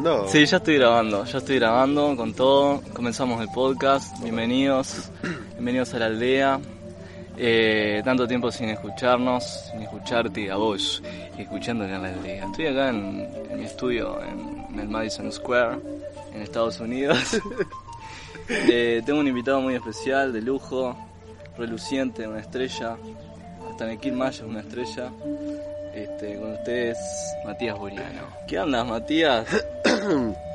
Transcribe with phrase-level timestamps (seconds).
[0.00, 0.28] Grabando?
[0.28, 2.82] Sí, ya estoy grabando, ya estoy grabando con todo.
[2.92, 4.22] Comenzamos el podcast.
[4.22, 5.10] Bienvenidos,
[5.52, 6.60] bienvenidos a la aldea.
[7.36, 11.02] Eh, tanto tiempo sin escucharnos, sin escucharte a vos,
[11.38, 12.44] escuchándote en la aldea.
[12.46, 15.78] Estoy acá en, en mi estudio en, en el Madison Square,
[16.34, 17.40] en Estados Unidos.
[18.52, 20.96] Eh, tengo un invitado muy especial, de lujo,
[21.56, 22.96] reluciente, una estrella.
[23.70, 25.12] Hasta Kill Maya es una estrella.
[25.94, 26.98] Este, con ustedes,
[27.44, 28.22] Matías Buriano.
[28.46, 29.46] ¿Qué andas, Matías?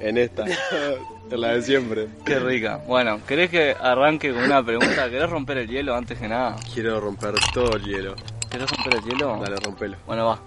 [0.00, 0.44] En esta,
[1.30, 2.08] en la de siempre.
[2.24, 2.80] Qué rica.
[2.88, 5.08] Bueno, ¿querés que arranque con una pregunta?
[5.08, 6.56] ¿Querés romper el hielo antes que nada?
[6.74, 8.16] Quiero romper todo el hielo.
[8.50, 9.40] ¿Querés romper el hielo?
[9.40, 9.96] Dale, rompelo.
[10.04, 10.40] Bueno, va.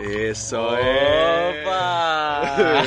[0.00, 1.66] Eso es.
[1.66, 2.82] ¡Opa!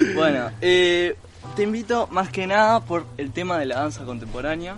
[0.14, 1.16] bueno, eh,
[1.56, 4.76] te invito más que nada por el tema de la danza contemporánea.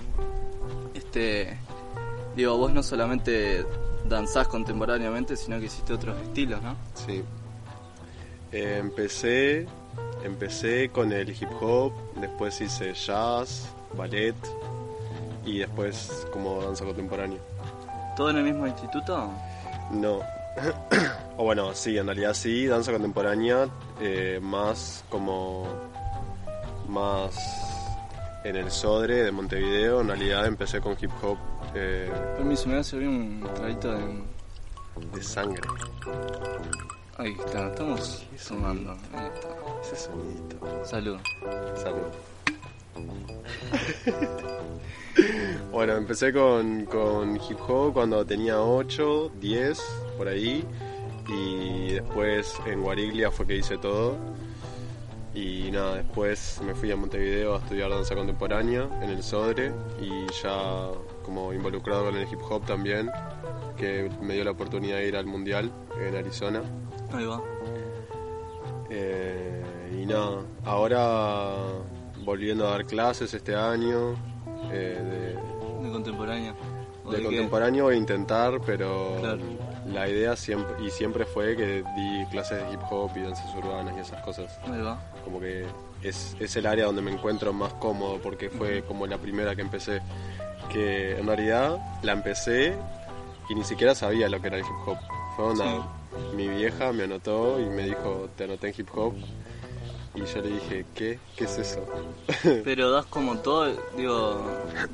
[0.95, 1.59] Este,
[2.35, 3.67] digo, vos no solamente
[4.09, 6.77] danzás contemporáneamente, sino que hiciste otros estilos, ¿no?
[6.95, 7.23] Sí.
[8.55, 9.67] Eh, empecé,
[10.23, 14.37] empecé con el hip hop, después hice jazz, ballet
[15.45, 17.41] y después como danza contemporánea.
[18.17, 19.29] ¿Todo en el mismo instituto?
[19.91, 20.21] No.
[21.37, 23.69] o bueno, sí, en realidad sí, danza contemporánea,
[24.01, 25.67] eh, más como
[26.87, 27.35] más
[28.45, 30.03] en el Sodre de Montevideo.
[30.03, 31.39] En realidad empecé con hip hop
[31.75, 34.23] eh, Permiso, me voy a servir un traguito de...
[35.13, 35.61] de sangre.
[37.17, 38.91] Ahí está, estamos sumando.
[39.13, 39.49] Ahí está.
[39.83, 40.85] Ese sonidito.
[40.85, 41.17] Salud.
[41.77, 42.09] Salud.
[45.71, 49.81] bueno, empecé con, con hip hop cuando tenía 8, 10,
[50.17, 50.65] por ahí.
[51.29, 54.17] Y después en Guariglia fue que hice todo.
[55.35, 59.73] Y nada, después me fui a Montevideo a estudiar danza contemporánea en el Sodre.
[60.01, 60.89] Y ya
[61.25, 63.09] como involucrado con el hip hop también,
[63.77, 65.71] que me dio la oportunidad de ir al Mundial
[66.01, 66.63] en Arizona.
[67.17, 67.41] Ahí va.
[68.91, 69.63] Eh,
[70.03, 71.51] y nada, ahora
[72.25, 74.15] volviendo a dar clases este año
[74.71, 75.37] eh,
[75.83, 76.55] De contemporánea.
[77.05, 77.37] ¿O de, de de qué?
[77.37, 79.41] contemporáneo voy a intentar, pero Claro.
[79.87, 83.95] la idea siempre y siempre fue que di clases de hip hop y danzas urbanas
[83.97, 84.59] y esas cosas.
[84.73, 84.99] Ahí va.
[85.25, 85.67] Como que
[86.03, 89.63] es, es el área donde me encuentro más cómodo porque fue como la primera que
[89.63, 90.01] empecé.
[90.73, 92.75] Que en realidad la empecé
[93.51, 94.97] y ni siquiera sabía lo que era el hip hop.
[95.37, 95.87] Fue onda,
[96.35, 99.15] mi vieja me anotó y me dijo, te anoté en hip hop.
[100.17, 101.19] Y yo le dije, ¿qué?
[101.37, 101.85] ¿Qué es eso?
[102.65, 103.67] Pero das como todo,
[103.97, 104.41] digo,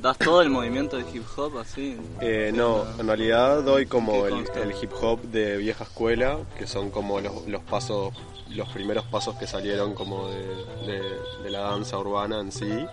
[0.00, 1.98] das todo el movimiento de hip hop así.
[2.22, 4.28] Eh, no, en realidad doy como ¿Qué
[4.62, 8.14] el, hip hop de vieja escuela, que son como los, los pasos,
[8.48, 10.47] los primeros pasos que salieron como de,
[10.86, 12.86] de- de la danza urbana en sí.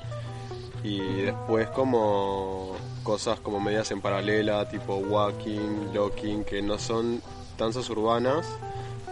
[0.83, 7.21] Y después como cosas como medias en paralela, tipo walking, locking, que no son
[7.57, 8.45] danzas urbanas,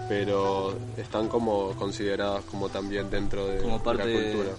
[0.07, 4.55] pero están como consideradas como también dentro de, Como de parte la cultura.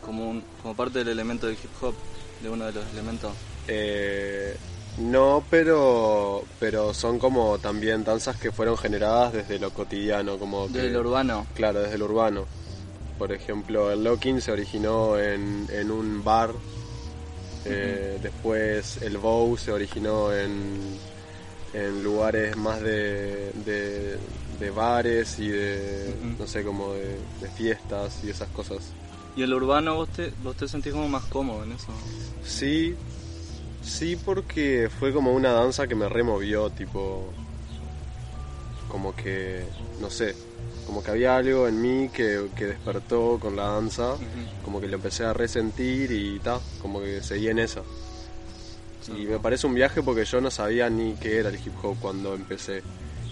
[0.00, 1.94] Como, un- como parte del elemento del hip hop,
[2.42, 3.32] de uno de los elementos.
[3.68, 4.56] Eh,
[4.98, 10.78] no, pero pero son como también danzas que fueron generadas desde lo cotidiano, como que,
[10.82, 11.46] Del urbano.
[11.54, 12.44] claro, desde lo urbano.
[13.18, 16.50] Por ejemplo, el locking se originó en, en un bar.
[17.64, 20.98] eh, Después el bow se originó en,
[21.74, 24.18] en lugares más de, de,
[24.60, 28.92] de bares y de, no sé, como de, de fiestas y esas cosas.
[29.36, 31.92] Y el urbano, vos te, vos te sentís como más cómodo en eso.
[32.44, 32.94] Sí,
[33.82, 37.32] sí, porque fue como una danza que me removió, tipo.
[38.88, 39.66] Como que,
[40.00, 40.36] no sé,
[40.86, 44.16] como que había algo en mí que, que despertó con la danza,
[44.62, 47.82] como que lo empecé a resentir y ta, como que seguí en esa.
[49.08, 51.96] Y me parece un viaje porque yo no sabía ni qué era el hip hop
[52.00, 52.82] cuando empecé.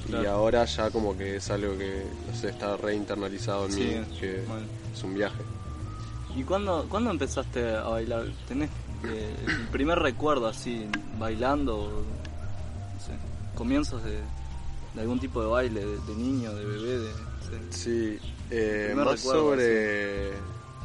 [0.09, 4.19] Y ahora ya como que es algo que, no sé, está reinternalizado en Sí, mí,
[4.19, 4.43] que
[4.93, 5.41] es un viaje.
[6.37, 8.25] ¿Y cuándo, cuándo empezaste a bailar?
[8.49, 8.71] ¿Tenés
[9.05, 10.87] eh, el primer recuerdo así,
[11.19, 12.05] bailando?
[12.95, 13.13] No sé,
[13.55, 14.19] comienzos de...
[14.95, 17.11] de algún tipo de baile, de, de niño, de bebé, de...
[17.71, 18.19] Sí,
[18.51, 20.33] eh, más recuerdo, sobre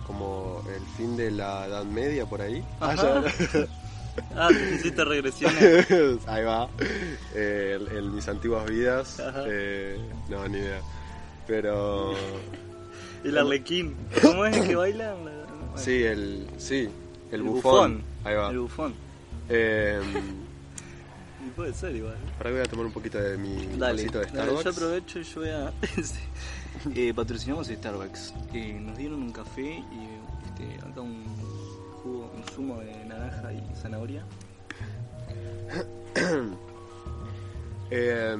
[0.06, 2.64] como el fin de la Edad Media por ahí.
[2.80, 3.24] Ajá.
[4.36, 5.88] Ah, te hiciste regresiones.
[6.28, 6.70] Ahí va.
[7.34, 9.22] Eh, el- en mis antiguas vidas.
[9.48, 9.98] Eh,
[10.30, 10.80] no, ni idea.
[11.48, 12.14] Pero
[13.24, 13.96] El arlequín.
[14.22, 15.16] ¿Cómo es el que baila?
[15.76, 16.82] Sí, el sí,
[17.32, 18.04] el, el bufón.
[18.24, 18.50] Ahí va.
[18.52, 18.94] El bufón.
[19.50, 20.00] Eh,
[21.46, 22.18] Y puede ser igual.
[22.38, 24.64] ahora voy a tomar un poquito de mi Dale, vasito de dale, Starbucks.
[24.64, 25.72] yo aprovecho y yo voy a...
[26.04, 26.20] Sí.
[26.96, 28.34] Eh, patrocinamos Starbucks.
[28.54, 30.08] Eh, nos dieron un café y
[30.48, 31.24] este, acá un
[32.44, 34.24] zumo de naranja y zanahoria.
[37.90, 38.36] Eh,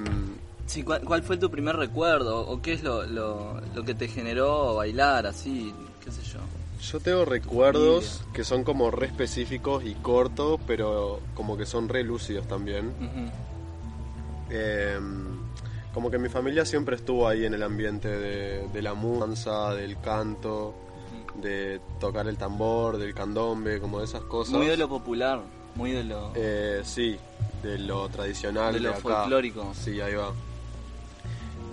[0.68, 2.46] Sí, ¿cuál, cuál fue tu primer recuerdo?
[2.46, 5.74] ¿O qué es lo, lo, lo que te generó bailar así?
[6.04, 6.40] ¿Qué sé yo?
[6.80, 12.04] yo tengo recuerdos que son como re específicos y cortos, pero como que son re
[12.04, 12.92] lúcidos también.
[14.50, 15.00] Eh,
[15.94, 20.00] como que mi familia siempre estuvo ahí en el ambiente de, de la música, del
[20.02, 20.76] canto,
[21.42, 24.54] de tocar el tambor, del candombe, como de esas cosas.
[24.54, 25.42] Muy de lo popular,
[25.76, 26.32] muy de lo...
[26.36, 27.18] Eh, sí,
[27.64, 28.74] de lo tradicional.
[28.74, 29.00] De lo acá.
[29.00, 29.72] folclórico.
[29.74, 30.32] Sí, ahí va.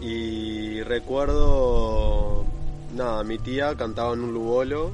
[0.00, 2.44] Y recuerdo,
[2.94, 4.92] nada, mi tía cantaba en un lubolo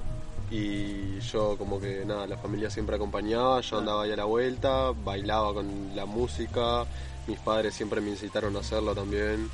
[0.51, 4.93] y yo como que, nada, la familia siempre acompañaba, yo andaba ahí a la vuelta,
[5.05, 6.85] bailaba con la música,
[7.31, 9.49] mis padres siempre me incitaron a hacerlo también.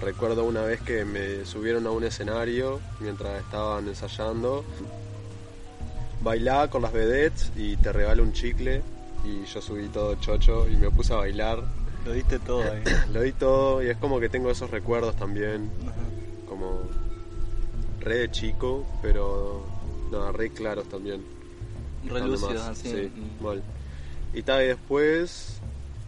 [0.00, 4.64] Recuerdo una vez que me subieron a un escenario mientras estaban ensayando.
[6.22, 8.82] Bailaba con las vedettes y te regalo un chicle
[9.24, 11.62] y yo subí todo chocho y me puse a bailar.
[12.04, 12.82] Lo diste todo ahí.
[13.12, 15.70] Lo di todo y es como que tengo esos recuerdos también,
[16.46, 16.88] como
[18.00, 19.66] re de chico, pero
[20.10, 21.24] no, re claros también.
[22.04, 22.90] Re Donde lúcidos, más, así.
[22.90, 23.42] Sí, Mm.
[23.42, 23.62] mal.
[24.34, 25.60] Y tal, y después,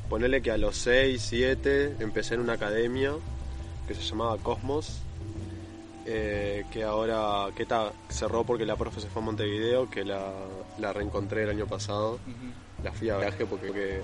[0.08, 3.12] ponele que a los 6, 7 empecé en una academia
[3.86, 5.00] que se llamaba Cosmos,
[6.04, 10.32] eh, que ahora, que ta, cerró porque la profe se fue a Montevideo, que la,
[10.78, 12.18] la reencontré el año pasado.
[12.84, 14.00] La fui a viaje porque que-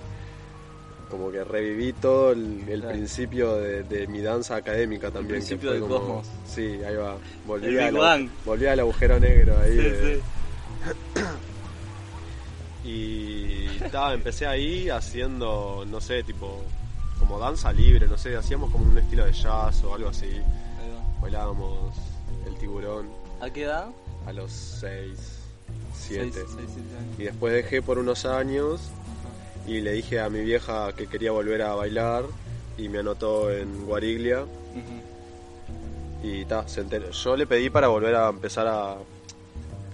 [1.10, 2.94] como que reviví todo el, el Claro.
[2.96, 5.26] principio de, de mi danza académica también.
[5.26, 6.26] que principio fue del como- Cosmos.
[6.46, 7.16] Sí, ahí va.
[7.46, 8.28] Volví, El Big al, Bang.
[8.46, 9.72] volví al agujero negro ahí.
[9.72, 10.22] Sí, de- sí.
[12.84, 16.62] Y ta, empecé ahí haciendo, no sé, tipo,
[17.19, 20.40] como danza libre, no sé, hacíamos como un estilo de jazz o algo así.
[21.20, 21.96] Bailábamos
[22.46, 23.08] el tiburón
[23.40, 23.87] ¿A qué edad?
[24.26, 25.19] a los 6,
[25.94, 26.31] 7.
[26.32, 27.19] Seis, seis, siete años.
[27.19, 28.81] Y después dejé por unos años
[29.67, 32.25] y le dije a mi vieja que quería volver a bailar
[32.76, 34.44] y me anotó en Guariglia
[36.23, 37.11] y ta, se enteró.
[37.11, 38.96] Yo le pedí para volver a empezar a,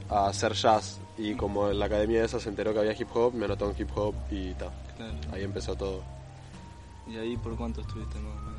[0.08, 3.34] a hacer jazz y como en la academia esa se enteró que había hip hop,
[3.34, 5.14] me anotó en hip hop y ta, Claro.
[5.32, 6.02] ahí empezó todo.
[7.06, 8.58] ¿Y ahí por cuánto estuviste más o menos?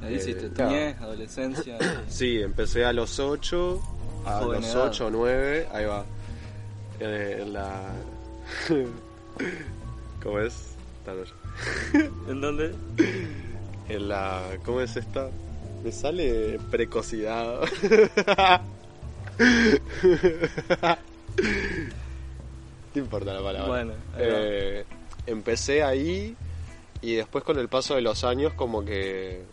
[0.00, 0.70] Ahí Eh, hiciste tu claro.
[0.70, 1.78] niñez, adolescencia.
[2.08, 3.80] Sí, empecé a los 8,
[4.26, 4.86] a Joven los edad.
[4.88, 6.04] 8 o 9, ahí va.
[7.00, 7.80] Eh, en la...
[10.22, 10.74] ¿Cómo es?
[12.28, 12.74] ¿En dónde?
[13.88, 14.42] En la...
[14.64, 15.30] ¿Cómo es esta?
[15.82, 17.60] Me sale precocidad.
[22.92, 23.68] ¿Te importa la palabra?
[23.68, 23.92] Bueno.
[24.16, 24.84] Eh,
[25.26, 26.36] empecé ahí
[27.00, 29.44] y después con el paso de los años como que...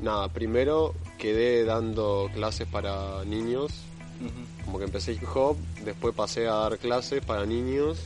[0.00, 3.86] Nada, primero quedé dando clases para niños
[4.64, 7.98] como que empecé hip hop, después pasé a dar clases para niños,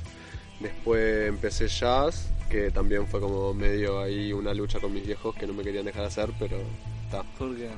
[0.61, 5.47] después empecé jazz, que también fue como medio ahí una lucha con mis viejos que
[5.47, 6.59] no me querían dejar hacer, pero
[7.05, 7.23] está.
[7.39, 7.71] ¿Por qué?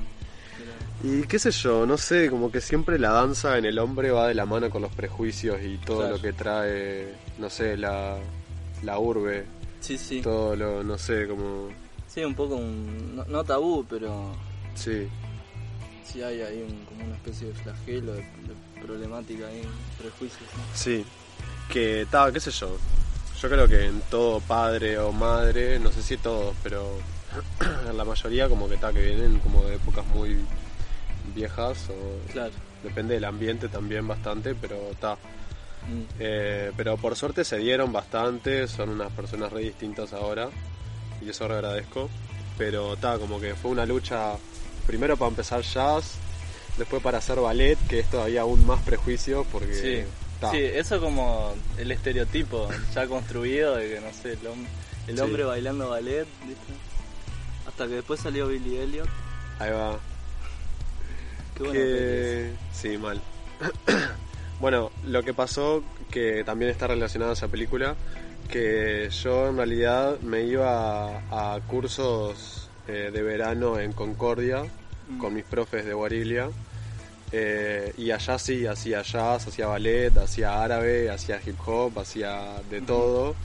[1.03, 4.27] Y qué sé yo, no sé, como que siempre la danza en el hombre va
[4.27, 6.15] de la mano con los prejuicios y todo Claro.
[6.15, 8.17] lo que trae, no sé, la,
[8.83, 9.45] la urbe,
[9.81, 10.21] Sí, sí.
[10.21, 11.69] todo lo, no sé, como,
[12.07, 13.15] Sí, un poco un...
[13.17, 14.31] No, no tabú, pero
[14.75, 15.07] sí,
[16.05, 19.67] sí hay ahí un- como una especie de flagelo, de, de problemática ahí,
[19.97, 20.41] prejuicios.
[20.55, 20.63] ¿no?
[20.75, 21.03] Sí,
[21.69, 22.77] que tal, qué sé yo.
[23.41, 26.97] Yo creo que en todo padre o madre, no sé si todos, pero
[27.95, 30.37] la mayoría como que está que vienen como de épocas muy
[31.35, 32.51] viejas o Claro.
[32.83, 35.13] depende del ambiente también bastante, pero está.
[35.13, 36.01] Mm.
[36.19, 40.49] Eh, pero por suerte se dieron bastante, son unas personas re distintas ahora
[41.21, 42.09] y eso re agradezco.
[42.57, 44.33] Pero está, como que fue una lucha
[44.85, 46.15] primero para empezar jazz,
[46.77, 50.49] después para hacer ballet, que es todavía aún más prejuicio porque Sí.
[50.51, 54.67] sí, eso como el estereotipo ya construido de que, no sé, el, hom-
[55.07, 55.21] el Sí.
[55.21, 56.73] hombre bailando ballet, ¿viste?
[57.67, 59.07] Hasta que después salió Billy Elliot.
[59.59, 59.99] ahí va.
[61.55, 62.53] Qué buena que...
[62.73, 63.21] Sí, mal.
[64.59, 67.95] bueno, lo que pasó, que también está relacionado a esa película,
[68.49, 74.65] que yo en realidad me iba a, a cursos eh, de verano en Concordia
[75.07, 75.17] Mm.
[75.19, 76.49] con mis profes de Guariglia.
[77.31, 82.81] Eh, y allá sí, hacía jazz, hacía ballet, hacía árabe, hacía hip hop, hacía de
[82.81, 83.35] todo.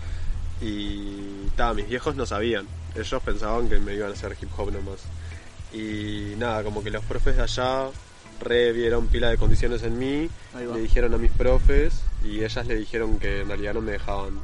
[0.60, 2.66] Y ta, mis viejos no sabían.
[2.98, 5.00] Ellos pensaban que me iban a hacer hip hop nomás.
[5.72, 7.88] Y nada, como que los profes de allá
[8.40, 12.76] re vieron pila de condiciones en mí, le dijeron a mis profes y ellas le
[12.76, 14.38] dijeron que en realidad no me dejaban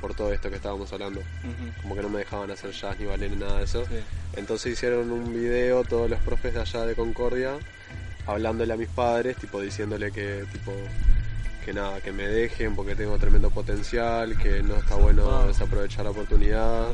[0.00, 1.22] por todo esto que estábamos hablando.
[1.82, 3.84] Como que no me dejaban hacer jazz ni ballet ni nada de eso.
[3.86, 3.96] Sí.
[4.36, 7.58] Entonces hicieron un video todos los profes de allá de Concordia
[8.26, 10.72] hablándole a mis padres, tipo diciéndole que tipo
[11.64, 16.10] que nada, que me dejen porque tengo tremendo potencial, que no está bueno desaprovechar la
[16.10, 16.88] oportunidad,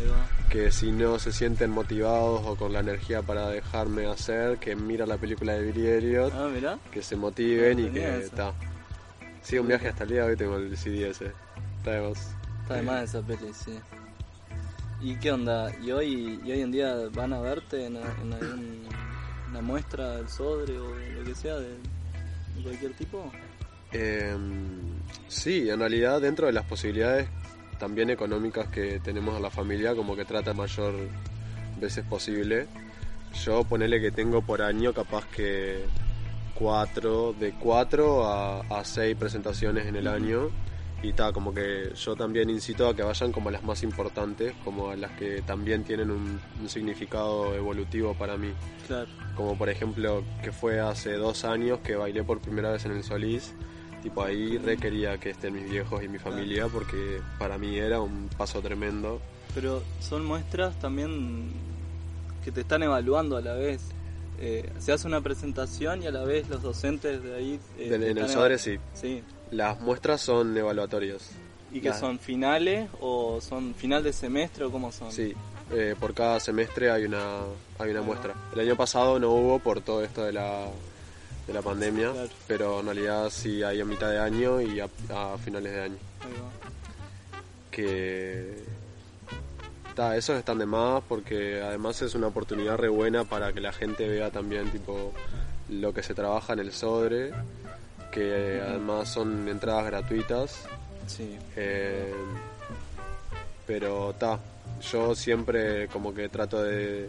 [0.48, 5.06] que si no se sienten motivados o con la energía para dejarme hacer, que mira
[5.06, 6.78] la película de Billy Elliot, Ah, mirá.
[6.90, 8.52] que se motiven No y que está.
[9.42, 11.32] Sí, un viaje hasta el día de hoy tengo el CD ese.
[11.78, 12.36] Está de más.
[12.62, 13.78] Está de más esa peli, sí.
[15.00, 15.72] ¿Y qué onda?
[15.82, 18.86] ¿Y hoy, y hoy en día van a verte en, en algún-
[19.48, 23.32] una muestra del Sodre o lo que sea de, de cualquier tipo?
[23.92, 24.36] Eh,
[25.28, 27.28] sí, en realidad dentro de las posibilidades
[27.78, 30.94] también económicas que tenemos en la familia, como que trata mayor
[31.80, 32.66] veces posible.
[33.44, 35.84] Yo ponele que tengo por año capaz que
[36.54, 40.50] cuatro, de cuatro a, a seis presentaciones en el año.
[41.02, 44.52] Y tal, como que yo también incito a que vayan como a las más importantes,
[44.62, 48.52] como a las que también tienen un, un significado evolutivo para mí
[48.86, 49.08] Claro.
[49.34, 53.02] como por ejemplo que fue hace dos años que bailé por primera vez en el
[53.02, 53.54] Solís,
[54.02, 58.00] tipo ahí re quería que estén mis viejos y mi familia porque para mí era
[58.00, 59.20] un paso tremendo.
[59.54, 61.50] Pero son muestras también
[62.44, 63.80] que te están evaluando a la vez.
[64.38, 67.60] Eh, se hace una presentación y a la vez los docentes de ahí...
[67.78, 69.22] eh, te en el Sodre sí, Sí.
[69.50, 71.30] las muestras son evaluatorias.
[71.72, 75.12] ¿Y que son finales o son final de semestre o cómo son?
[75.12, 75.34] Sí,
[75.72, 77.42] eh, por cada semestre hay una,
[77.78, 78.34] hay una muestra.
[78.54, 80.66] El año pasado no hubo por todo esto de la,
[81.50, 82.28] de la pandemia, Claro.
[82.46, 85.96] pero en realidad sí hay a mitad de año y a, a finales de año.
[86.20, 87.40] Ahí va.
[87.70, 88.56] que
[89.94, 93.72] ta, esos están de más porque además es una oportunidad re buena para que la
[93.72, 95.12] gente vea también tipo
[95.68, 97.32] lo que se trabaja en el Sodre,
[98.12, 100.64] que además son entradas gratuitas.
[101.06, 101.36] Sí.
[101.56, 102.14] eh,
[103.66, 104.38] pero ta,
[104.90, 107.08] yo siempre como que trato de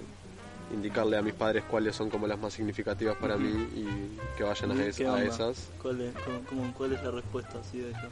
[0.74, 4.72] indicarle a mis padres cuáles son como las más significativas para mí y que vayan
[4.72, 5.70] a, ¿Y es- a esas.
[5.82, 8.08] ¿Cuál es, cómo- cómo- cuál es la respuesta así de eso?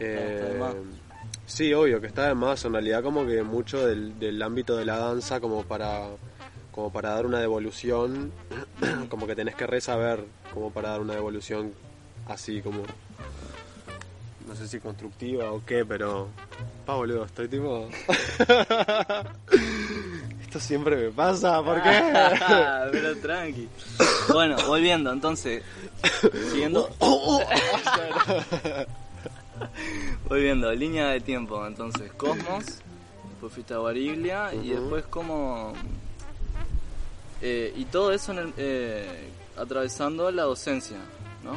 [0.00, 0.72] Eh,
[1.46, 2.64] sí, obvio que está de más.
[2.64, 6.06] En realidad como que mucho del, del ámbito de la danza como para
[6.70, 8.30] como para dar una devolución,
[9.08, 11.74] como que tenés que resaber como para dar una devolución
[12.26, 12.82] así como
[14.46, 16.28] no sé si constructiva o qué, pero
[16.86, 17.88] pa boludo, estoy tipo
[20.48, 21.90] Esto siempre me pasa, ¿por qué?
[22.92, 23.68] Pero tranqui.
[24.32, 25.62] Bueno, volviendo, entonces.
[26.50, 26.88] Siguiendo.
[30.28, 31.66] volviendo, línea de tiempo.
[31.66, 32.64] Entonces, Cosmos.
[33.30, 34.54] Después fuiste a Bariglia.
[34.54, 34.80] Y Ujú.
[34.80, 35.74] después, como.
[37.42, 40.96] eh, y todo eso en el- eh, atravesando la docencia,
[41.44, 41.56] ¿no?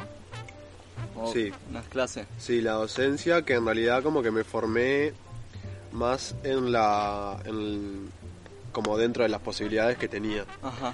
[1.19, 1.51] O Sí.
[1.69, 2.27] Unas clases.
[2.37, 5.13] Sí, la docencia, que en realidad como que me formé
[5.93, 7.39] más en la.
[7.45, 8.11] En,
[8.71, 10.45] como dentro de las posibilidades que tenía.
[10.61, 10.93] Ajá.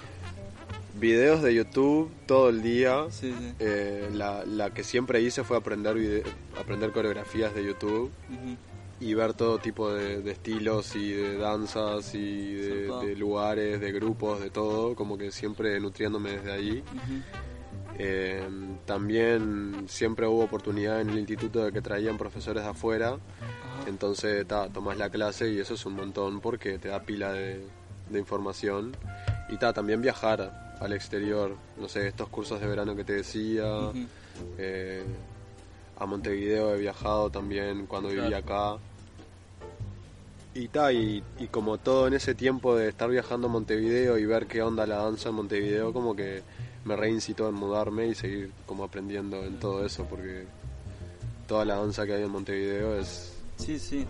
[1.00, 3.06] Videos de YouTube todo el día.
[3.12, 3.54] Sí, sí.
[3.60, 6.24] Eh, la, la que siempre hice fue aprender,
[6.60, 8.12] aprender coreografías de YouTube
[9.00, 14.40] y ver todo tipo de, de estilos y de danzas y de, lugares, de grupos,
[14.42, 16.84] de todo, como que siempre nutriéndome desde ahí.
[18.00, 18.48] Eh,
[18.86, 23.18] también siempre hubo oportunidad en el instituto de que traían profesores de afuera,
[23.88, 27.62] entonces ta, tomás la clase y eso es un montón porque te da pila de,
[28.10, 28.96] de información.
[29.50, 33.66] Y ta, también viajar al exterior, no sé, estos cursos de verano que te decía,
[34.58, 35.04] eh,
[35.98, 38.24] a Montevideo he viajado también cuando Claro.
[38.24, 38.78] vivía acá.
[40.54, 44.26] Y, ta, y, y como todo en ese tiempo de estar viajando a Montevideo y
[44.26, 46.42] ver qué onda la danza en Montevideo, como que
[46.88, 50.46] me reincitó en mudarme y seguir como aprendiendo en todo eso, porque
[51.48, 54.06] toda la danza que hay en Montevideo es Sí, sí.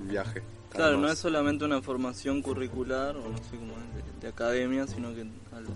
[0.00, 0.42] un viaje.
[0.70, 4.86] Claro, no es solamente una formación curricular o no sé cómo es, de, de academia,
[4.86, 5.26] sino que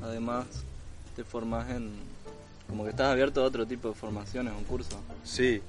[0.03, 0.47] además
[1.15, 1.93] te formas en...
[2.69, 4.97] como que estás abierto a otro tipo de formaciones o cursos.
[5.25, 5.61] Sí,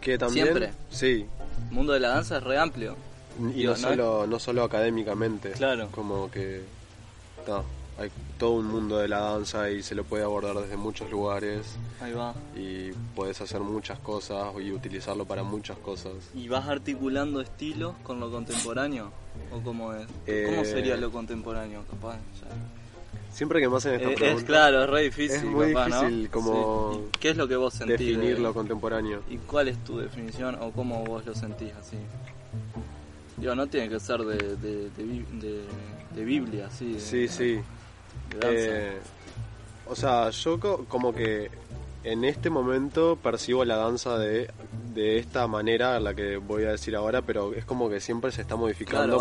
[0.00, 0.46] que también...
[0.46, 0.72] Siempre.
[0.90, 1.26] Sí,
[1.68, 2.96] El mundo de la danza es re amplio.
[3.38, 5.50] y Digo, no, no solo, no solo académicamente.
[5.52, 5.88] Claro.
[5.90, 6.62] Como que...
[7.46, 7.62] ta,
[8.00, 11.76] hay todo un mundo de la danza y se lo puede abordar desde muchos lugares
[12.00, 12.34] Ahí va.
[12.56, 16.12] y puedes hacer muchas cosas y utilizarlo para muchas cosas.
[16.34, 19.12] ¿Y vas articulando estilos con lo contemporáneo?
[19.52, 20.06] ¿O cómo es?
[20.26, 22.14] Eh, ¿Cómo sería lo contemporáneo, capaz?
[22.40, 23.34] Ya.
[23.34, 25.36] Siempre que me hacen esta Eh, es pregunta, claro, es re difícil.
[25.36, 26.00] es muy capaz, ¿no?
[26.02, 27.00] difícil como Sí.
[27.16, 27.98] ¿Y ¿Qué es lo que vos sentís?
[27.98, 29.22] de- definir lo contemporáneo.
[29.28, 31.96] ¿Y cuál es tu definición o cómo vos lo sentís así?
[33.36, 35.64] Digo, no tiene que ser de, de, de, de-
[36.14, 36.94] de Biblia, así.
[36.94, 37.60] de- Sí, sí.
[38.42, 38.98] Eh,
[39.86, 41.50] o sea, yo co- como que
[42.04, 44.50] en este momento percibo la danza de,
[44.94, 48.40] de esta manera, la que voy a decir ahora, pero es como que siempre se
[48.42, 49.18] está modificando Claro,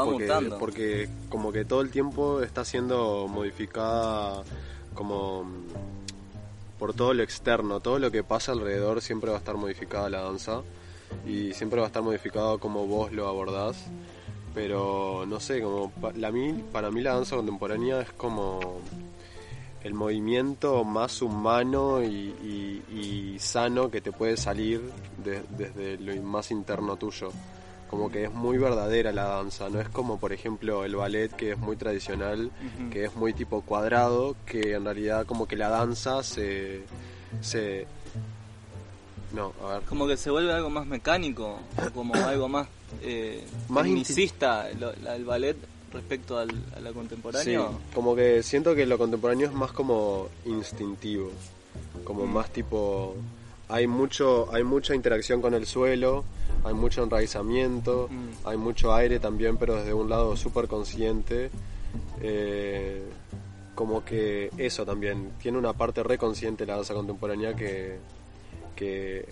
[0.59, 4.43] porque, como que todo el tiempo está siendo modificada
[4.93, 9.55] como mm, por todo lo externo, todo lo que pasa alrededor siempre va a estar
[9.57, 10.61] modificada la danza
[11.27, 13.85] y siempre va a estar modificado como vos lo abordás.
[14.55, 16.31] Pero no sé, como pa- la,
[16.71, 18.79] para mí la danza contemporánea es como
[19.83, 24.81] el movimiento más humano y, y- y sano que te puede salir
[25.17, 27.31] de- desde lo más interno tuyo.
[27.89, 31.51] Como que es muy verdadera la danza, no es como por ejemplo el ballet que
[31.53, 32.89] es muy tradicional, Ujú.
[32.91, 36.83] que es muy tipo cuadrado, que en realidad como que la danza se...
[37.41, 37.87] se
[39.33, 39.81] no, a ver.
[39.83, 41.59] Como que se vuelve algo más mecánico,
[41.93, 42.67] como algo más,
[43.01, 45.55] eh, Más tecnicista, el ballet
[45.91, 47.67] respecto al, a la Sí, contemporánea.
[47.93, 51.31] como que siento que lo contemporáneo es más como instintivo,
[52.03, 52.33] como Mm.
[52.33, 53.15] más tipo
[53.67, 56.23] hay mucho hay mucha interacción con el suelo,
[56.63, 58.47] hay mucho enraizamiento, Mm.
[58.47, 61.49] hay mucho aire también, pero desde un lado súper consciente.
[62.21, 63.03] Eh,
[63.75, 67.97] como que eso también tiene una parte reconsciente la danza contemporánea que
[68.75, 69.27] que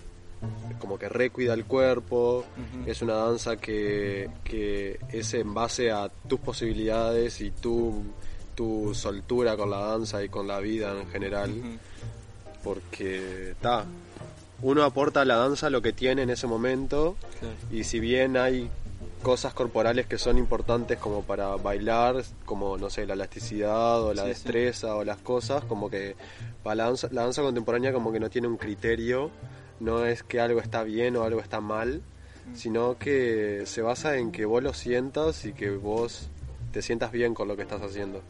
[0.80, 2.46] como que recuida el cuerpo,
[2.86, 8.04] es una danza que, que es en base a tus posibilidades y tu,
[8.56, 11.52] tu soltura con la danza y con la vida en general,
[12.64, 13.86] porque está,
[14.62, 17.56] uno aporta a la danza lo que tiene en ese momento Claro.
[17.72, 18.70] y si bien hay
[19.24, 24.24] cosas corporales que son importantes como para bailar, como no sé, la elasticidad o la
[24.24, 24.34] Sí, sí.
[24.34, 26.16] destreza o las cosas, como que
[26.64, 29.32] para la danza, la danza contemporánea como que no tiene un criterio,
[29.80, 32.02] no es que algo está bien o algo está mal,
[32.54, 36.30] sino que se basa en que vos lo sientas y que vos
[36.72, 38.22] te sientas bien con lo que estás haciendo.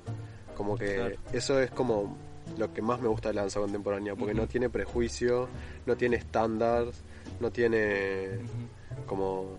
[0.55, 1.15] Como que Claro.
[1.33, 2.17] eso es como
[2.57, 5.47] lo que más me gusta de la danza contemporánea, porque no tiene prejuicio,
[5.85, 6.85] no tiene estándar,
[7.39, 8.39] no tiene
[9.05, 9.57] como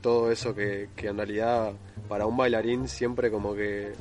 [0.00, 1.72] todo eso que, que en realidad
[2.08, 3.92] para un bailarín siempre como que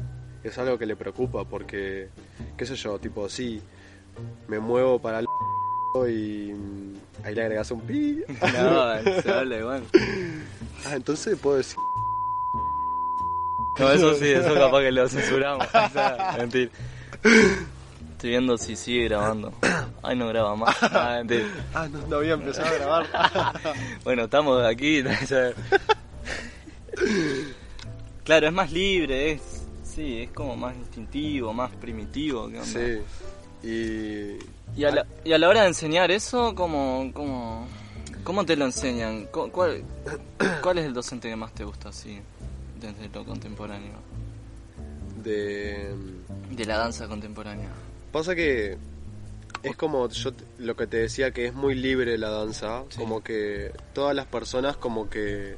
[0.43, 2.09] es algo que le preocupa porque
[2.55, 3.59] qué sé yo tipo sí
[4.47, 5.25] me muevo para el
[6.07, 9.83] y mm, ahí le agregas un pi No, se habla igual.
[10.85, 11.77] ah, entonces puedo decir
[13.79, 15.67] No, eso sí, eso capaz que lo censuramos.
[15.67, 16.71] O sea, mentira.
[18.11, 19.53] Estoy viendo si sigue grabando.
[20.01, 20.75] Ay, no graba más.
[20.81, 21.21] Ah,
[21.73, 23.07] ah no, no había empezado a grabar
[24.03, 25.03] Bueno, estamos aquí.
[28.23, 29.41] Claro, es más libre, es.
[29.83, 32.49] Sí, es como más instintivo, más primitivo.
[32.49, 32.65] ¿qué onda?
[32.65, 32.99] sí
[33.65, 34.37] y
[34.75, 37.67] Y a, la, y a la hora de enseñar eso, ¿cómo, cómo,
[38.23, 39.25] cómo te lo enseñan?
[39.27, 39.83] ¿Cu- ¿Cuál,
[40.61, 42.19] ¿Cuál es el docente que más te gusta así,
[42.79, 43.93] desde lo contemporáneo?
[45.23, 45.93] de
[46.51, 47.69] De la danza contemporánea.
[48.11, 48.77] Pasa que
[49.63, 52.99] es como yo lo que te decía que es muy libre la danza, Sí.
[52.99, 55.55] como que todas las personas como que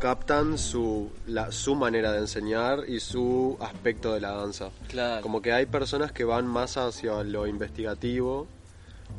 [0.00, 4.70] captan su la, su manera de enseñar y su aspecto de la danza.
[4.88, 5.22] Claro.
[5.22, 8.48] Como que hay personas que van más hacia lo investigativo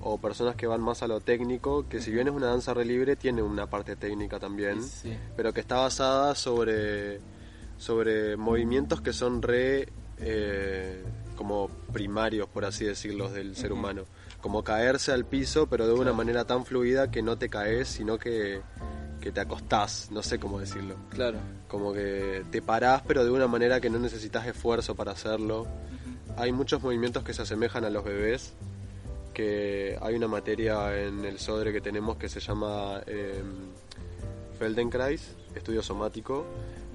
[0.02, 2.84] o personas que van más a lo técnico, que si bien es una danza re
[2.86, 5.16] libre tiene una parte técnica también Sí.
[5.38, 7.20] pero que está basada sobre,
[7.78, 11.04] sobre movimientos que son re eh,
[11.36, 13.80] como primarios, por así decirlo, del ser Ujú.
[13.80, 14.04] humano.
[14.42, 16.16] Como caerse al piso, pero de una Claro.
[16.16, 18.62] manera tan fluida que no te caes, sino que,
[19.22, 20.96] que te acostás, no sé cómo decirlo.
[21.12, 21.38] Claro.
[21.70, 25.68] Como que te parás, pero de una manera que no necesitas esfuerzo para hacerlo.
[26.36, 28.54] Hay muchos movimientos que se asemejan a los bebés,
[29.34, 33.42] que hay una materia en el SODRE que tenemos que se llama eh,
[34.60, 36.46] Feldenkrais, estudio somático,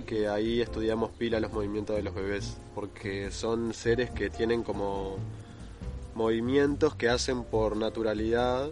[0.06, 5.16] que ahí estudiamos pila los movimientos de los bebés, porque son seres que tienen como
[6.14, 8.70] movimientos que hacen por naturalidad.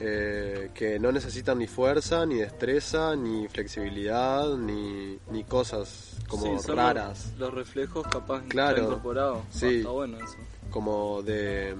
[0.00, 6.72] Eh, que no necesitan ni fuerza, ni destreza, ni flexibilidad, ni, ni cosas como Sí,
[6.72, 7.32] raras.
[7.38, 8.76] Los, reflejos capaz Claro.
[8.76, 9.42] está incorporado.
[9.50, 9.76] Sí.
[9.78, 10.36] Está bueno eso.
[10.70, 11.74] como de,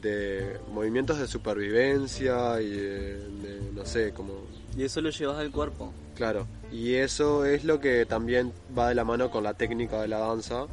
[0.00, 4.32] de movimientos de supervivencia y de, de, no sé, como
[4.76, 5.92] Y eso lo llevas al cuerpo.
[6.14, 10.08] Claro, y eso es lo que también va de la mano con la técnica de
[10.08, 10.66] la danza,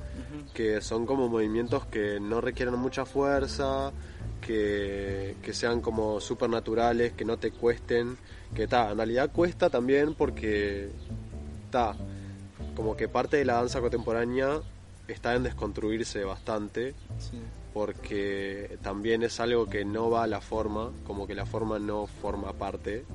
[0.54, 3.92] que son como movimientos que no requieren mucha fuerza,
[4.42, 8.18] que, que sean como supernaturales, que no te cuesten,
[8.56, 10.90] que ta, en realidad cuesta también porque
[11.72, 11.96] ta,
[12.76, 14.60] como que parte de la danza contemporánea
[15.08, 17.40] está en desconstruirse bastante, Sí.
[17.74, 22.08] porque también es algo que no va a la forma, como que la forma no
[22.08, 23.06] forma parte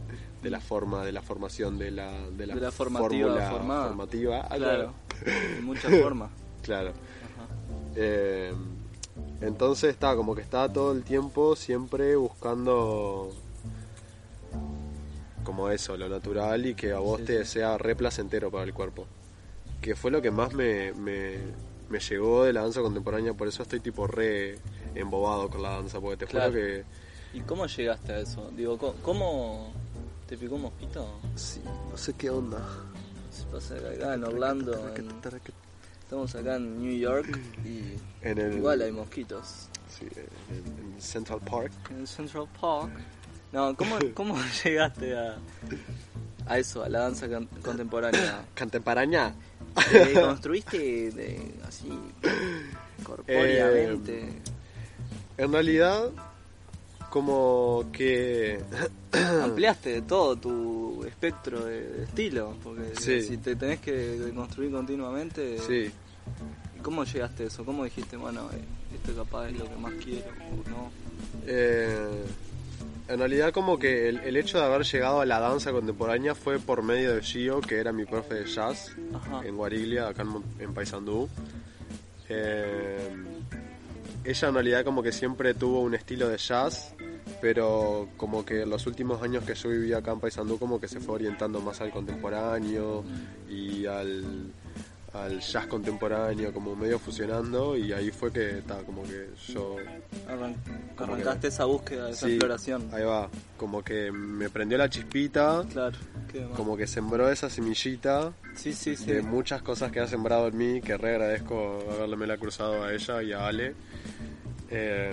[0.43, 4.47] de la forma de la formación de la, de la, De la formativa formativa.
[4.51, 4.95] Ah, Claro.
[5.57, 6.31] De muchas formas.
[6.63, 6.89] Claro.
[6.91, 7.47] Ajá.
[7.95, 8.53] Eh,
[9.41, 13.33] entonces está como que está todo el tiempo siempre buscando
[15.45, 17.53] como eso, lo natural y que a vos Sí, te sí.
[17.53, 19.07] sea re placentero para el cuerpo.
[19.81, 21.39] Que fue lo que más me, me,
[21.89, 24.59] me llegó de la danza contemporánea, por eso estoy tipo re
[24.95, 26.53] embobado con la danza, porque te Claro.
[26.53, 26.85] juro que...
[27.33, 28.51] ¿Y cómo llegaste a eso?
[28.53, 29.73] Digo, ¿cómo
[30.29, 31.19] te picó un mosquito?
[31.35, 32.61] Sí, no sé qué onda.
[33.31, 35.09] Se pasa acá en Orlando, en-
[36.13, 39.69] estamos acá en New York y En el, igual hay mosquitos.
[39.89, 40.07] sí,
[40.51, 41.73] en, en Central Park.
[41.91, 42.91] En Central Park.
[43.51, 45.39] No, ¿cómo, cómo llegaste a,
[46.47, 48.45] a eso, a la danza con- contemporánea?
[48.59, 49.35] Contemporánea.
[49.91, 51.89] ¿Te construiste de, así
[53.03, 54.21] corpóreamente?
[54.21, 54.33] Eh,
[55.39, 56.11] En realidad,
[57.09, 58.61] como que...
[59.43, 63.23] Ampliaste todo tu espectro de, de estilo, porque Sí.
[63.23, 65.91] si te tenés que construir continuamente, Sí,
[66.83, 67.65] ¿cómo llegaste a eso?
[67.65, 68.61] ¿Cómo dijiste, bueno, eh,
[68.95, 70.91] esto capaz es lo que más quiero o no?
[71.47, 72.25] eh,
[73.09, 76.59] en realidad como que el, el hecho de haber llegado a la danza contemporánea fue
[76.59, 79.45] por medio de Gio, que era mi profe de jazz Ajá.
[79.45, 81.29] en Guariglia, acá en, en Paysandú.
[82.29, 83.11] Eh,
[84.25, 86.95] ella en realidad como que siempre tuvo un estilo de jazz,
[87.41, 90.87] pero como que en los últimos años que yo viví acá en Paysandú como que
[90.89, 93.05] se fue orientando más al contemporáneo
[93.51, 94.53] y al,
[95.15, 99.77] al jazz contemporáneo, como medio fusionando y ahí fue que ta, como que yo
[100.27, 100.55] Arran-
[100.97, 102.89] Como arrancaste que- esa búsqueda, esa Sí, exploración.
[102.93, 105.99] Ahí va, como que me prendió la chispita, Claro,
[106.57, 109.05] como que sembró esa semillita Sí, sí, sí.
[109.07, 112.93] de muchas cosas que ha sembrado en mí, que re agradezco haberme la cruzado a
[112.95, 113.75] ella y a Ale.
[114.71, 115.13] Eh,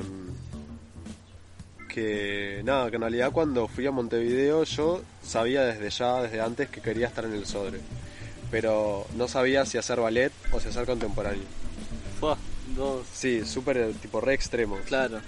[1.88, 6.70] que nada, que en realidad cuando fui a Montevideo yo sabía desde ya, desde antes,
[6.70, 7.80] que quería estar en el Sodre.
[8.52, 11.44] Pero no sabía si hacer ballet o si hacer contemporáneo.
[12.20, 12.38] Fua,
[12.76, 13.06] dos.
[13.14, 14.78] Sí, súper tipo re extremo.
[14.86, 15.20] Claro.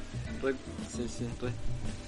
[0.41, 0.55] Re-
[0.95, 1.51] sí, sí, re.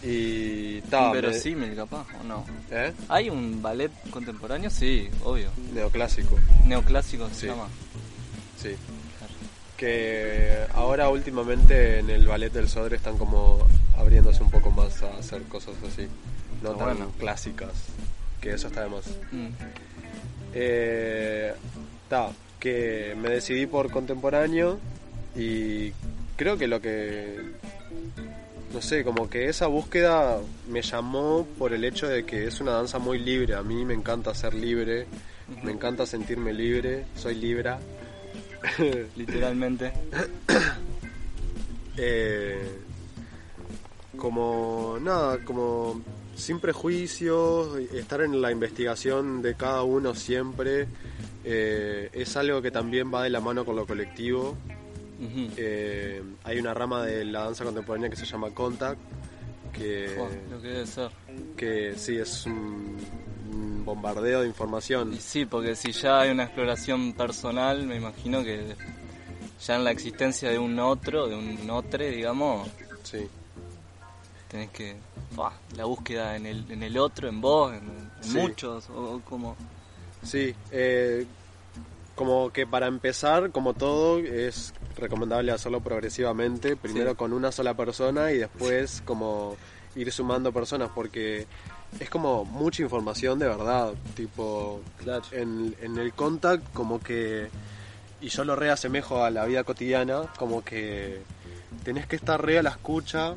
[0.05, 2.45] Y ta, me- Inverosímil, capaz, ¿o no?
[2.71, 2.91] ¿Eh?
[3.09, 4.69] ¿Hay un ballet contemporáneo?
[4.69, 5.49] Sí, obvio.
[5.73, 7.47] Neoclásico, Neoclásico se Sí.
[7.47, 7.67] llama.
[8.61, 8.69] sí.
[9.19, 9.33] Claro.
[9.77, 13.65] que ahora últimamente en el ballet del Sodre están como
[13.97, 16.07] abriéndose un poco más a hacer cosas así,
[16.61, 17.11] no Está tan bueno.
[17.19, 17.71] clásicas,
[18.41, 19.05] que eso está de más.
[19.31, 19.47] Mm.
[20.53, 21.53] Eh,
[22.09, 24.79] ta, que me decidí por contemporáneo
[25.35, 25.91] y
[26.35, 27.39] creo que lo que
[28.73, 32.71] no sé, como que esa búsqueda me llamó por el hecho de que es una
[32.71, 35.05] danza muy libre, a mí me encanta ser libre,
[35.63, 37.79] me encanta sentirme libre, soy libra.
[39.15, 39.93] Literalmente.
[41.97, 42.79] Eh,
[44.17, 46.01] como nada, como
[46.35, 50.87] sin prejuicios, estar en la investigación de cada uno siempre,
[51.43, 54.57] eh, es algo que también va de la mano con lo colectivo.
[55.55, 58.99] Eh, hay una rama de la danza contemporánea que se llama Contact,
[59.71, 61.09] que, Fua, lo que debe ser.
[61.55, 62.97] que sí es un,
[63.51, 65.13] un bombardeo de información.
[65.13, 68.75] Y sí, porque si ya hay una exploración personal, me imagino que
[69.65, 72.67] ya en la existencia de un otro, de un otro, digamos,
[73.03, 73.27] Sí,
[74.53, 74.95] tenés que.
[75.75, 78.37] la búsqueda en el, en el otro, en vos, en, en Sí.
[78.37, 79.57] muchos, o, o como.
[80.23, 81.25] Sí, eh,
[82.15, 87.15] como que para empezar, como todo, es recomendable hacerlo progresivamente, primero Sí.
[87.17, 89.57] con una sola persona y después como
[89.95, 91.47] ir sumando personas, porque
[91.99, 95.23] es como mucha información de verdad, tipo, Claro.
[95.31, 97.47] en, en el contact como que,
[98.21, 101.21] y yo lo reasemejo a la vida cotidiana, como que
[101.83, 103.33] tenés que estar re a la escucha,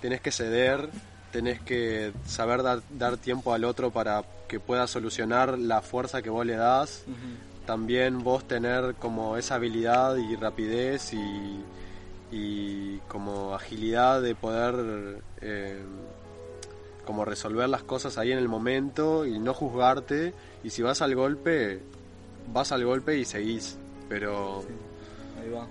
[0.00, 0.88] tenés que ceder,
[1.32, 6.30] tenés que saber dar, dar tiempo al otro para que pueda solucionar la fuerza que
[6.30, 7.04] vos le das,
[7.66, 11.62] también vos tener como esa habilidad y rapidez y,
[12.30, 15.82] y como agilidad de poder eh,
[17.04, 20.34] como resolver las cosas ahí en el momento y no juzgarte.
[20.64, 21.80] Y si vas al golpe
[22.52, 23.78] vas al golpe y seguís.
[24.08, 24.62] Pero
[25.40, 25.66] Ahí va.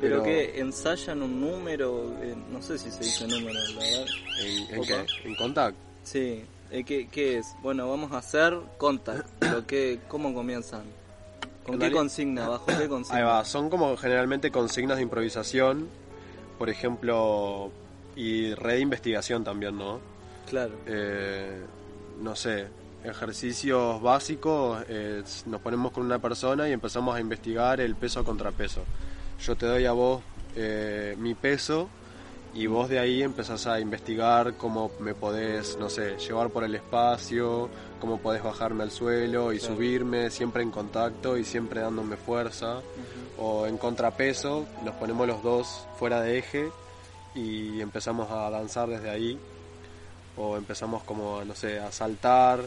[0.00, 4.06] Pero, Pero- que ensayan un número, eh, no sé si se dice número, la verdad.
[4.70, 5.06] ¿En, qué?
[5.24, 5.76] ¿En contact?
[6.04, 7.46] Sí, eh, ¿qué, qué es?
[7.62, 10.82] Bueno, vamos a hacer contact, pero ¿qué, ¿cómo comienzan?
[11.64, 12.46] ¿Con qué consigna?
[12.48, 13.18] ¿Bajo qué consigna?
[13.18, 15.88] Ahí va, son como generalmente consignas de improvisación,
[16.58, 17.70] por ejemplo,
[18.14, 19.98] y red de investigación también, ¿no?
[20.48, 21.58] Claro, Eh,
[22.20, 22.66] no sé,
[23.02, 28.52] ejercicios básicos, eh, nos ponemos con una persona y empezamos a investigar el peso contra
[28.52, 28.82] peso.
[29.40, 30.22] Yo te doy a vos
[30.56, 31.88] eh, mi peso
[32.54, 36.74] y vos de ahí empezás a investigar cómo me podés, no sé, llevar por el
[36.74, 37.68] espacio,
[38.00, 39.74] cómo podés bajarme al suelo y Claro.
[39.74, 42.80] subirme, siempre en contacto y siempre dándome fuerza.
[43.38, 46.70] O en contrapeso, nos ponemos los dos fuera de eje
[47.34, 49.38] y empezamos a danzar desde ahí
[50.38, 52.60] o empezamos como, no sé, a saltar,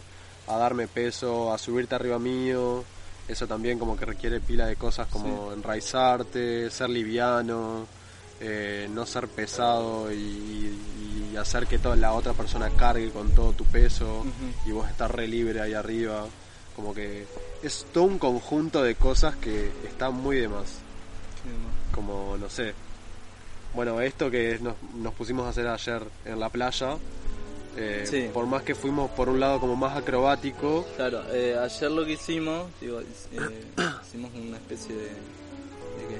[0.47, 2.83] a darme peso, a subirte arriba mío.
[3.29, 7.85] Eso también como que requiere pila de cosas como enraizarte, ser liviano,
[8.41, 10.75] eh, no ser pesado y,
[11.31, 14.25] y hacer que toda la otra persona cargue con todo tu peso
[14.65, 16.25] y vos estar re libre ahí arriba.
[16.75, 17.27] Como que
[17.61, 20.79] es todo un conjunto de cosas que está muy de más.
[21.93, 22.73] Como no sé.
[23.75, 26.97] Bueno esto que nos, nos pusimos a hacer ayer en la playa
[27.77, 28.29] eh, Sí.
[28.33, 32.13] por más que fuimos por un lado como más acrobático Claro, eh, ayer lo que
[32.13, 33.63] hicimos, digo, eh,
[34.05, 35.03] hicimos una especie de...
[35.03, 36.17] ¿De qué?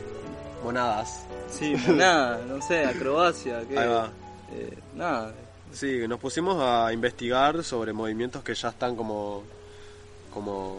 [0.64, 3.78] monadas Sí, nada, no sé, acrobacia, ¿qué?
[3.80, 4.12] Ahí va.
[4.54, 5.34] Eh, nada,
[5.72, 9.44] sí nos pusimos a investigar sobre movimientos que ya están como
[10.34, 10.78] como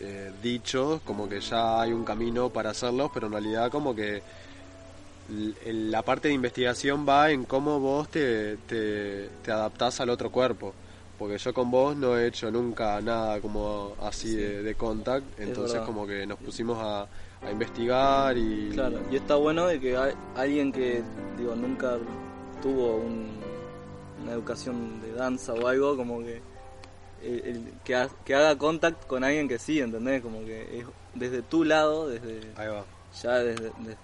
[0.00, 4.22] eh, dichos como que ya hay un camino para hacerlos pero en realidad como que
[5.28, 10.74] la parte de investigación va en cómo vos te, te, te adaptás al otro cuerpo.
[11.18, 14.36] Porque yo con vos no he hecho nunca nada como así Sí.
[14.36, 17.02] de, de contact, entonces como que nos pusimos a,
[17.46, 18.70] a investigar y...
[18.72, 21.00] Claro, y está bueno de que hay alguien que,
[21.38, 21.96] digo, nunca
[22.60, 23.30] tuvo un-
[24.22, 26.40] una educación de danza o algo, como que
[27.22, 30.22] el- el- que, ha- que haga contact con alguien que sí, ¿entendés?
[30.22, 32.84] Como que es desde tu lado, desde Ahí va,
[33.22, 33.96] ya desde, de-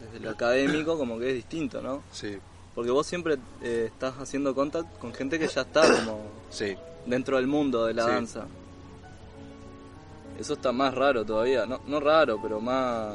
[0.00, 2.02] desde lo académico, como que es distinto, ¿no?
[2.12, 2.38] sí,
[2.74, 7.36] Porque vos siempre eh, estás haciendo contact con gente que ya está como sí, dentro
[7.36, 8.10] del mundo de la Sí.
[8.10, 8.46] danza.
[10.38, 13.12] Eso está más raro todavía, no, no raro, pero más,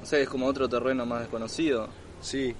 [0.00, 1.88] no sé, es como otro terreno más desconocido.
[2.20, 2.54] sí.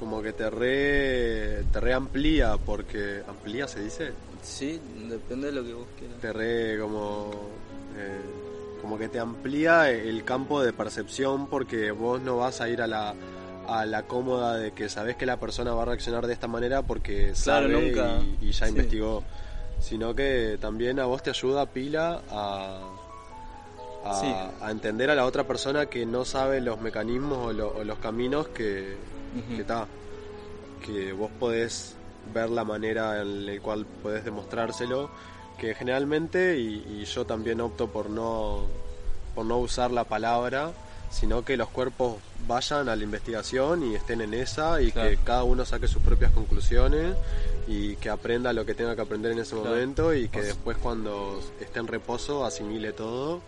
[0.00, 3.22] Como que te re, te re amplía, porque...
[3.28, 4.12] ¿Amplía se dice?
[4.42, 6.18] Sí, depende de lo que vos quieras.
[6.20, 7.30] te re como
[7.96, 8.20] eh,
[8.82, 12.86] como que te amplía el campo de percepción porque vos no vas a ir a
[12.86, 13.14] la
[13.68, 16.82] a la cómoda de que sabes que la persona va a reaccionar de esta manera
[16.82, 18.18] porque Claro, sabe nunca.
[18.40, 18.72] y, y ya Sí.
[18.72, 19.22] investigó
[19.78, 22.80] sino que también a vos te ayuda pila a
[24.04, 24.26] a, Sí.
[24.60, 27.98] a entender a la otra persona que no sabe los mecanismos o, lo- o los
[28.00, 28.96] caminos que,
[29.36, 29.56] Ujú.
[29.58, 29.86] que ta,
[30.84, 31.94] que vos podés
[32.34, 35.08] ver la manera en la cual podés demostrárselo,
[35.62, 38.66] que generalmente, y, y yo también opto por no,
[39.36, 40.72] por no usar la palabra,
[41.12, 42.16] sino que los cuerpos
[42.48, 45.10] vayan a la investigación y estén en esa y Claro.
[45.10, 47.14] que cada uno saque sus propias conclusiones
[47.68, 49.70] y que aprenda lo que tenga que aprender en ese Claro.
[49.70, 53.40] momento y que después cuando esté en reposo asimile todo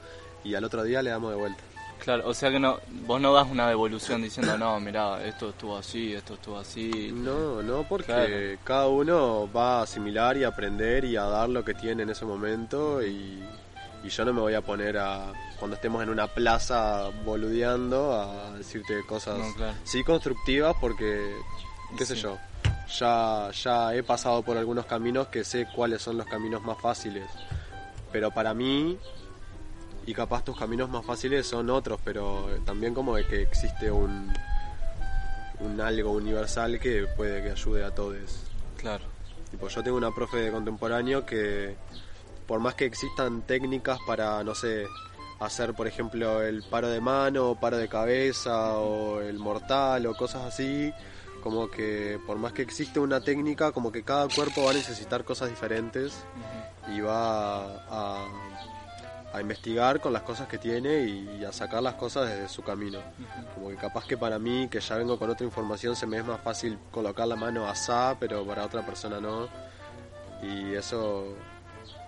[0.44, 1.62] y al otro día le damos de vuelta.
[1.98, 5.76] Claro, o sea que no, vos no das una devolución diciendo, no, mirá, esto estuvo
[5.76, 7.10] así, esto estuvo así.
[7.12, 8.60] No, no, porque Claro.
[8.64, 12.26] cada uno va a asimilar y aprender y a dar lo que tiene en ese
[12.26, 13.42] momento y,
[14.02, 18.50] y yo no me voy a poner a, cuando estemos en una plaza boludeando, a
[18.58, 19.74] decirte cosas, No, claro.
[19.84, 21.34] sí constructivas porque,
[21.96, 22.36] qué sé yo,
[22.98, 27.24] ya, ya he pasado por algunos caminos que sé cuáles son los caminos más fáciles,
[28.12, 28.98] pero para mí,
[30.06, 34.32] y capaz tus caminos más fáciles son otros, pero también como de que existe un
[35.60, 38.44] un algo universal que puede que ayude a todos.
[38.76, 39.04] Claro.
[39.50, 41.76] Tipo, yo tengo una profe de contemporáneo que
[42.46, 44.86] por más que existan técnicas para, no sé,
[45.40, 50.14] hacer por ejemplo el paro de mano, o paro de cabeza o el mortal o
[50.14, 50.92] cosas así,
[51.42, 55.24] como que por más que existe una técnica, como que cada cuerpo va a necesitar
[55.24, 56.24] cosas diferentes
[56.94, 58.26] y va a, a
[59.40, 63.00] investigar con las cosas que tiene y, a sacar las cosas desde su camino.
[63.54, 66.24] Como que capaz que para mí, que ya vengo con otra información, se me es
[66.24, 69.48] más fácil colocar la mano asá, pero para otra persona no.
[70.42, 71.24] Y eso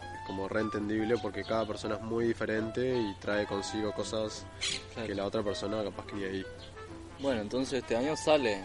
[0.03, 4.45] es como reentendible porque cada persona es muy diferente y trae consigo cosas
[4.95, 5.07] Claro.
[5.09, 6.47] que la otra persona capaz que ni ahí.
[7.21, 8.63] Bueno, entonces este año sale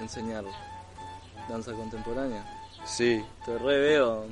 [0.00, 0.44] enseñar
[1.48, 2.44] danza contemporánea.
[2.84, 4.24] Sí, Te re veo,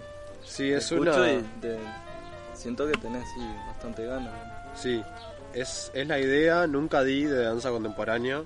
[0.44, 1.12] sí, te es una...
[1.30, 1.78] y te-
[2.58, 4.34] siento que tenés sí, bastante ganas.
[4.74, 5.02] Sí,
[5.54, 8.42] es, es la idea, nunca di de danza contemporánea,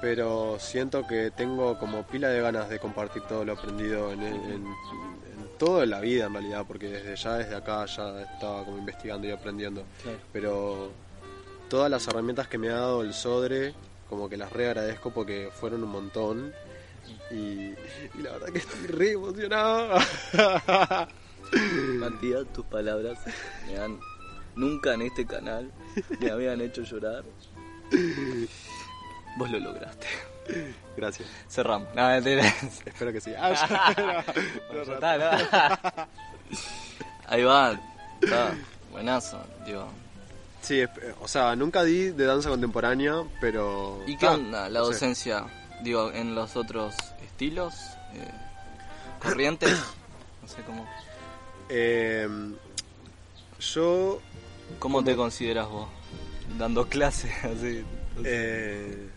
[0.00, 4.44] pero siento que tengo como pila de ganas de compartir todo lo aprendido en, en,
[4.44, 4.64] en
[5.58, 9.26] todo en la vida en realidad, porque desde ya desde acá ya estaba como investigando
[9.26, 9.84] y aprendiendo.
[10.02, 10.18] Claro.
[10.32, 10.90] Pero
[11.68, 13.74] todas las herramientas que me ha dado el Sodre,
[14.08, 16.52] como que las re agradezco porque fueron un montón.
[17.30, 19.98] Y, y la verdad que estoy re emocionado.
[21.98, 23.18] Matías, tus palabras
[23.66, 23.98] me han.
[24.56, 25.70] Nunca en este canal
[26.20, 27.24] me habían hecho llorar.
[29.36, 30.06] Vos lo lograste.
[30.96, 31.28] Gracias.
[31.48, 31.94] Cerramos.
[31.94, 32.10] No.
[32.10, 33.32] Espero que sí.
[33.38, 34.24] Ah.
[37.28, 37.78] Ahí va.
[38.20, 38.54] Está
[38.90, 39.88] buenazo, digo.
[40.62, 40.82] Sí,
[41.20, 44.02] o sea, nunca di de danza contemporánea, pero...
[44.06, 44.86] ¿Y qué Ah, onda la sé.
[44.86, 45.44] docencia?
[45.82, 47.74] Digo, en los otros estilos,
[48.14, 48.28] eh,
[49.22, 49.70] corrientes,
[50.42, 50.84] no sé cómo.
[51.68, 52.28] Eh,
[53.60, 54.20] yo
[54.78, 55.88] ¿Cómo te consideras vos?
[56.58, 57.84] Dando clases así.
[58.24, 59.08] Eh,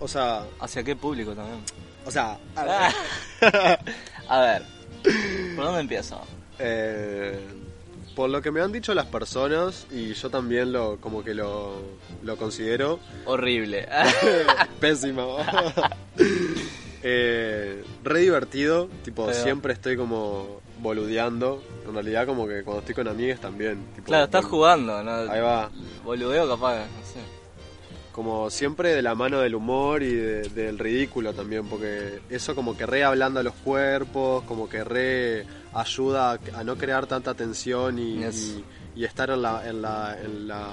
[0.00, 1.60] o sea, ¿Hacia qué público también?
[2.04, 2.74] o sea, a ver,
[3.42, 3.78] Ah.
[4.28, 4.62] A ver,
[5.56, 6.20] ¿por dónde empiezo?
[6.58, 7.38] eh,
[8.16, 11.80] por lo que me han dicho las personas y yo también lo como que lo,
[12.22, 13.88] lo considero Horrible.
[14.80, 15.38] pésimo.
[17.02, 21.62] eh, re divertido, tipo siempre estoy como boludeando.
[21.86, 23.86] En realidad como que cuando estoy con amigas también.
[23.94, 25.12] tipo, Claro, estás jugando, ¿no?
[25.32, 25.70] Ahí va.
[26.04, 27.20] Boludeo capaz, no sé.
[28.12, 32.76] como siempre de la mano del humor y de- del ridículo también, porque eso como
[32.76, 37.98] que re ablanda los cuerpos, como que re ayuda a, a no crear tanta tensión
[37.98, 38.56] y, Yes.
[38.96, 40.66] y- y estar en la, en la, en la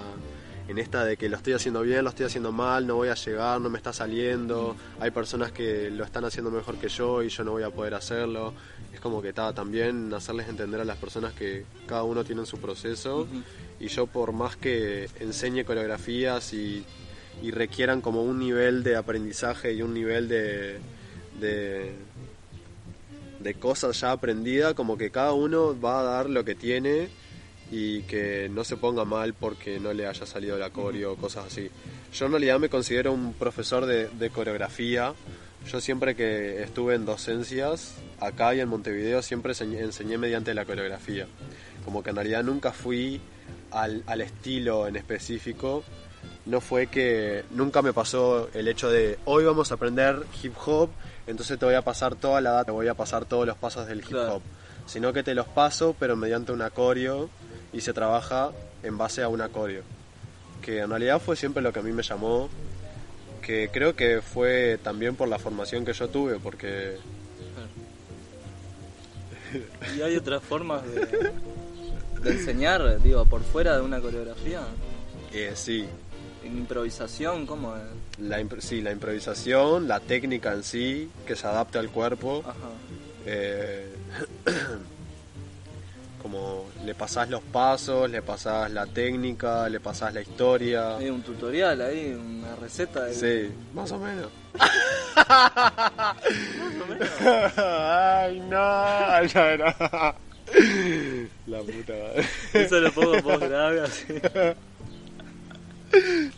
[0.69, 3.15] en esta de que lo estoy haciendo bien, lo estoy haciendo mal, no voy a
[3.15, 7.29] llegar, no me está saliendo, hay personas que lo están haciendo mejor que yo y
[7.29, 8.53] yo no voy a poder hacerlo.
[8.93, 12.59] Es como que está también hacerles entender a las personas que cada uno tiene su
[12.59, 13.27] proceso
[13.79, 16.85] y yo por más que enseñe coreografías y,
[17.41, 20.77] y requieran como un nivel de aprendizaje y un nivel de,
[21.39, 21.95] de,
[23.39, 27.09] de cosas ya aprendidas, como que cada uno va a dar lo que tiene
[27.71, 31.45] y que no se ponga mal porque no le haya salido la coreo o cosas
[31.47, 31.69] así.
[32.13, 35.13] Yo en realidad me considero un profesor de, de coreografía.
[35.71, 40.65] Yo siempre que estuve en docencias, acá y en Montevideo, siempre enseñé, enseñé mediante la
[40.65, 41.27] coreografía.
[41.85, 43.21] Como que en realidad nunca fui
[43.71, 45.83] al, al estilo en específico.
[46.45, 50.89] No fue que nunca me pasó el hecho de hoy vamos a aprender hip hop,
[51.27, 53.85] entonces te voy a pasar toda la data, te voy a pasar todos los pasos
[53.87, 54.35] del hip Claro.
[54.37, 54.41] hop.
[54.87, 57.29] Sino que te los paso, pero mediante una coreo
[57.73, 58.51] y se trabaja
[58.83, 59.83] en base a una coreo.
[60.61, 62.49] Que en realidad fue siempre lo que a mí me llamó,
[63.41, 66.97] que creo que fue también por la formación que yo tuve, porque
[69.97, 71.31] ¿Y hay otras formas de,
[72.21, 74.61] de enseñar, digo, por fuera de una coreografía?
[75.33, 75.85] eh, sí,
[76.43, 77.45] ¿En improvisación?
[77.45, 77.81] ¿Cómo es?
[78.19, 82.43] la, impro- sí, la improvisación, la técnica en sí, que se adapte al cuerpo.
[82.45, 82.53] Ajá.
[83.25, 83.87] Eh,
[86.89, 90.97] le pasás los pasos, le pasás la técnica, le pasás la historia.
[90.97, 93.05] Hay un tutorial ahí, una receta.
[93.05, 93.13] De...
[93.13, 94.31] Sí, más o menos.
[94.57, 95.51] Más
[96.81, 97.07] o menos.
[97.59, 100.15] Ay, no, ya era.
[101.45, 102.27] La puta madre.
[102.53, 104.13] Eso lo pongo post grave así.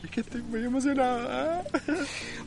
[0.04, 1.64] Es que estoy muy emocionada.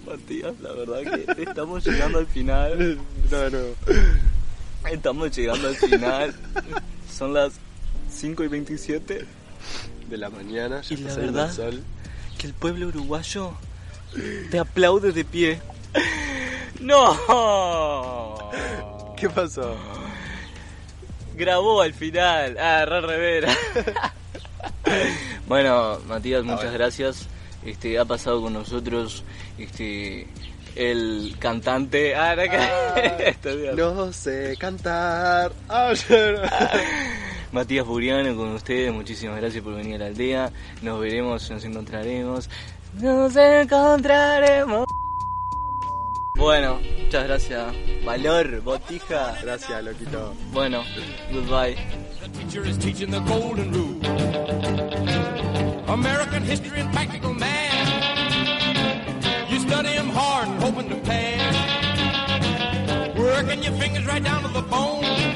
[0.07, 2.99] Matías, la verdad que estamos llegando al final.
[3.31, 4.91] No, no.
[4.91, 6.35] Estamos llegando al final.
[7.11, 7.64] Son las
[8.25, 9.27] 5 y 27.
[10.09, 11.83] De la mañana, ya Y la está saliendo verdad- el sol.
[12.39, 13.53] Que el pueblo uruguayo
[14.51, 15.61] te aplaude de pie.
[16.81, 18.39] ¡No!
[19.19, 19.77] ¿Qué pasó?
[21.37, 22.57] Grabó al final.
[22.59, 23.55] Ah, re revera.
[25.47, 27.27] bueno, Matías, muchas gracias.
[27.63, 29.23] Este, ha pasado con nosotros
[29.59, 30.27] este
[30.77, 32.15] el cantante.
[32.15, 32.43] Ah, no,
[33.23, 33.77] Está bien.
[33.77, 35.53] No sé cantar.
[35.69, 36.15] Ah, no.
[37.55, 40.51] Matías Buriano con ustedes, muchísimas gracias por venir a la aldea.
[40.83, 42.51] Nos veremos, nos encontraremos.
[43.01, 44.85] Nos encontraremos.
[46.37, 47.73] Bueno, muchas gracias.
[48.05, 49.39] Valor, botija.
[49.41, 50.35] Gracias, loquito.
[50.53, 50.83] Bueno,
[51.33, 51.77] goodbye.
[52.23, 54.01] The teacher is teaching the golden rule.
[55.87, 57.89] American history and practical math.
[59.49, 61.55] You study 'em hard and hoping to pass.
[63.17, 65.34] Working your fingers right down to the bone.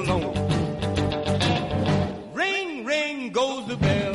[0.00, 0.34] Alone.
[2.32, 4.14] Ring, ring goes the bell.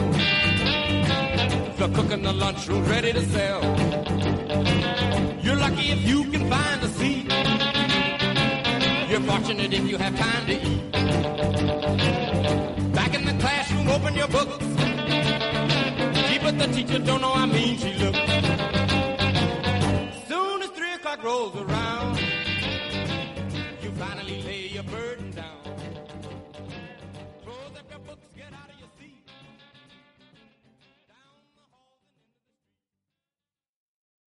[1.77, 3.61] The cook in the lunchroom's ready to sell.
[5.43, 7.31] You're lucky if you can find a seat.
[9.09, 10.91] You're fortunate if you have time to eat.
[12.93, 14.65] Back in the classroom, open your books.
[16.27, 18.19] Gee, but the teacher don't know how mean she looks.
[20.27, 21.74] Soon as three o'clock rolls around.